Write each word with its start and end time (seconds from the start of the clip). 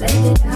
Let 0.01 0.15
it 0.15 0.50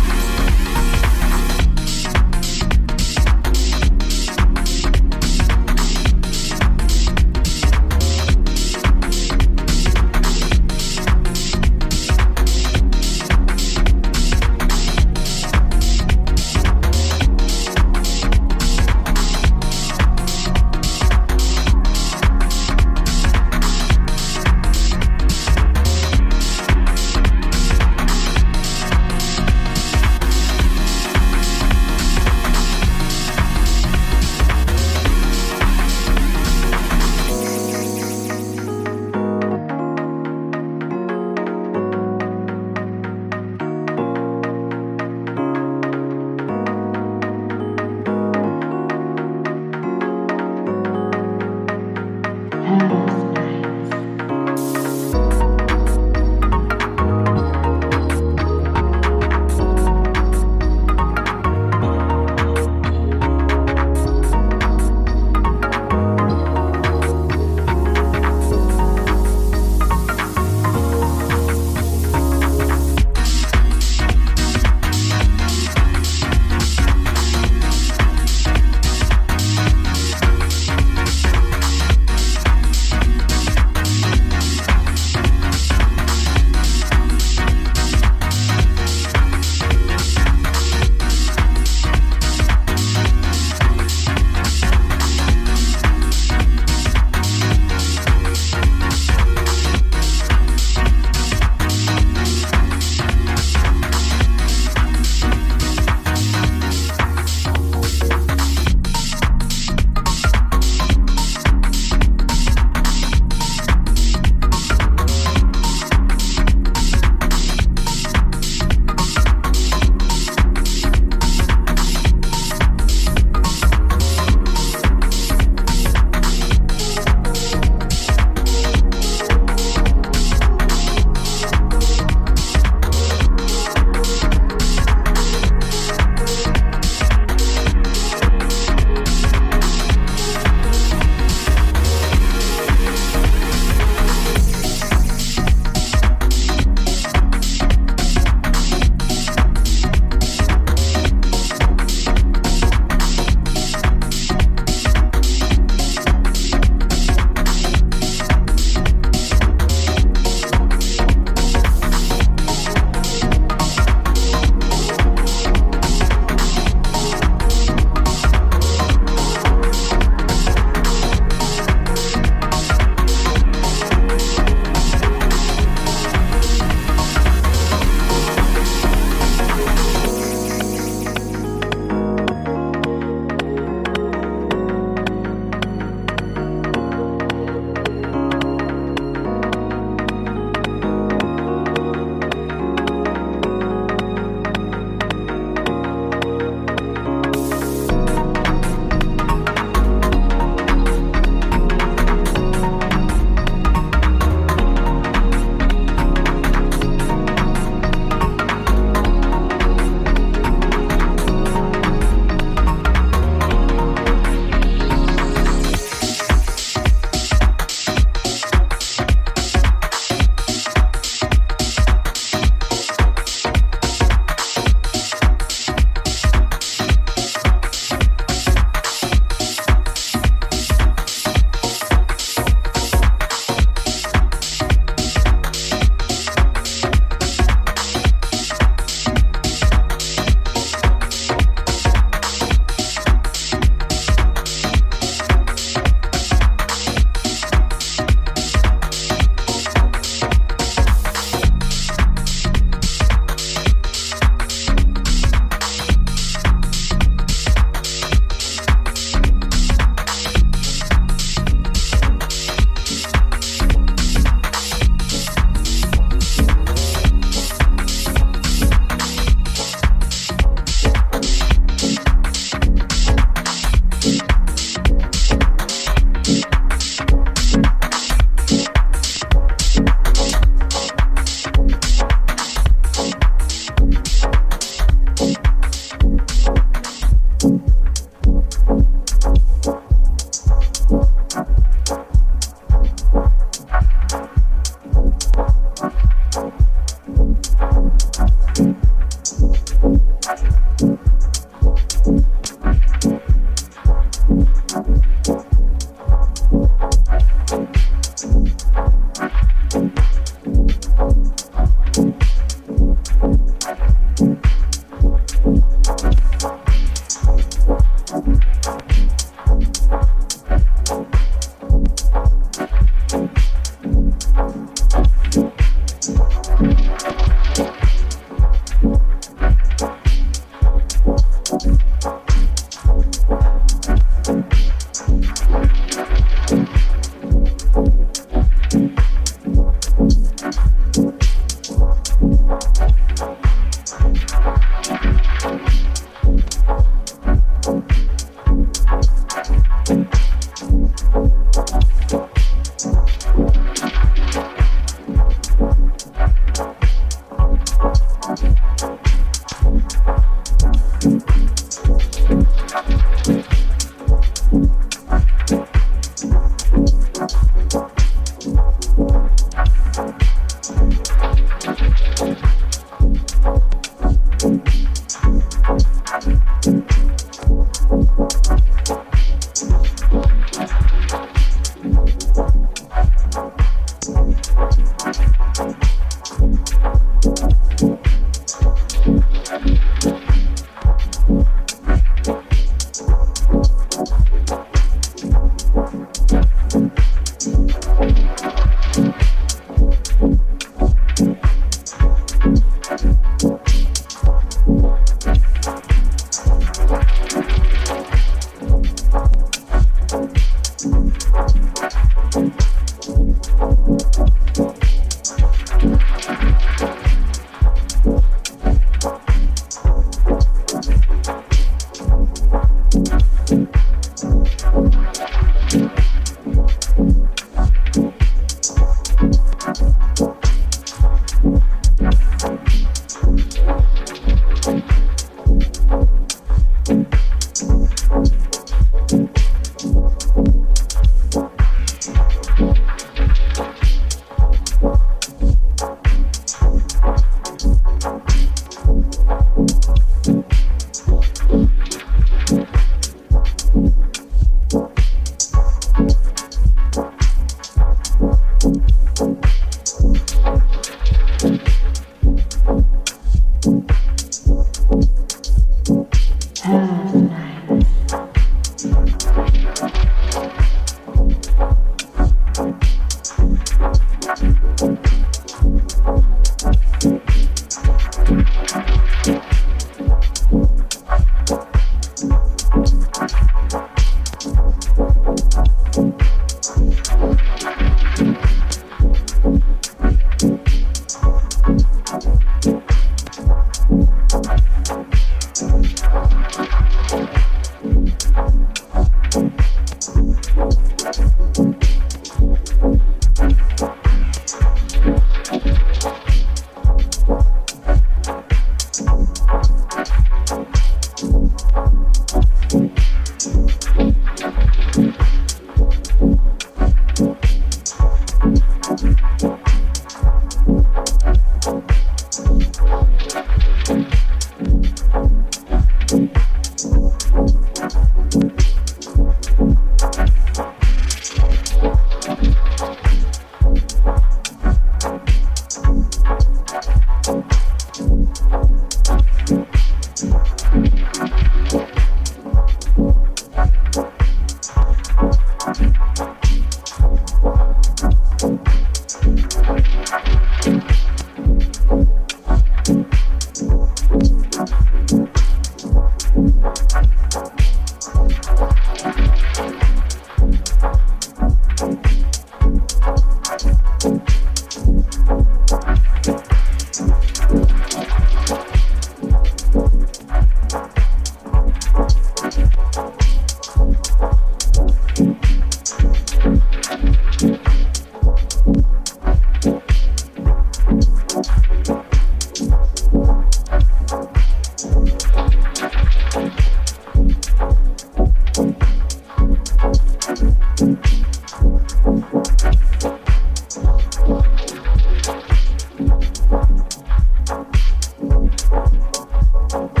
Thank 599.71 600.00